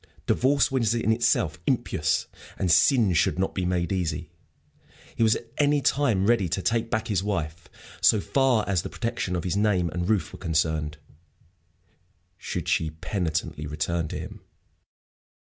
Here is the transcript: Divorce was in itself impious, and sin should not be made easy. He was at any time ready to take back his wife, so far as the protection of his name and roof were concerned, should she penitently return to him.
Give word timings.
Divorce 0.25 0.71
was 0.71 0.95
in 0.95 1.11
itself 1.11 1.59
impious, 1.67 2.25
and 2.57 2.71
sin 2.71 3.13
should 3.13 3.37
not 3.37 3.53
be 3.53 3.65
made 3.67 3.91
easy. 3.91 4.31
He 5.15 5.21
was 5.21 5.35
at 5.35 5.51
any 5.59 5.79
time 5.79 6.25
ready 6.25 6.49
to 6.49 6.61
take 6.63 6.89
back 6.89 7.07
his 7.09 7.21
wife, 7.21 7.67
so 8.01 8.19
far 8.19 8.67
as 8.67 8.81
the 8.81 8.89
protection 8.89 9.35
of 9.35 9.43
his 9.43 9.55
name 9.55 9.89
and 9.91 10.09
roof 10.09 10.33
were 10.33 10.39
concerned, 10.39 10.97
should 12.39 12.67
she 12.67 12.89
penitently 12.89 13.67
return 13.67 14.07
to 14.07 14.17
him. 14.17 14.41